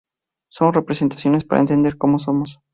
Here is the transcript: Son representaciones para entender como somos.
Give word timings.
Son 0.49 0.73
representaciones 0.73 1.45
para 1.45 1.61
entender 1.61 1.95
como 1.95 2.17
somos. 2.17 2.59